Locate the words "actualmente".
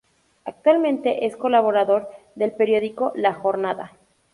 0.45-1.27